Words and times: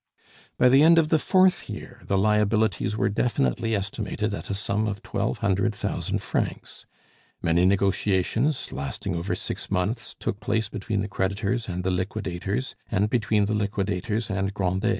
By 0.57 0.67
the 0.67 0.81
end 0.81 0.97
of 0.97 1.09
the 1.09 1.19
fourth 1.19 1.69
year 1.69 2.01
the 2.05 2.17
liabilities 2.17 2.97
were 2.97 3.07
definitely 3.07 3.75
estimated 3.75 4.33
at 4.33 4.49
a 4.49 4.55
sum 4.55 4.87
of 4.87 5.03
twelve 5.03 5.37
hundred 5.45 5.75
thousand 5.75 6.23
francs. 6.23 6.87
Many 7.39 7.65
negotiations, 7.67 8.71
lasting 8.73 9.15
over 9.15 9.35
six 9.35 9.69
months, 9.69 10.15
took 10.19 10.39
place 10.39 10.69
between 10.69 11.01
the 11.01 11.07
creditors 11.07 11.67
and 11.69 11.83
the 11.83 11.91
liquidators, 11.91 12.73
and 12.89 13.11
between 13.11 13.45
the 13.45 13.53
liquidators 13.53 14.31
and 14.31 14.51
Grandet. 14.55 14.89